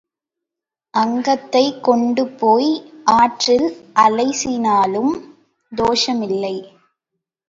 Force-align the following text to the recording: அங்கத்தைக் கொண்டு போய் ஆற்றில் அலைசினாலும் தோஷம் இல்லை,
அங்கத்தைக் 0.93 1.83
கொண்டு 1.83 2.23
போய் 2.33 2.71
ஆற்றில் 3.17 3.67
அலைசினாலும் 3.99 5.13
தோஷம் 5.71 6.21
இல்லை, 6.21 6.55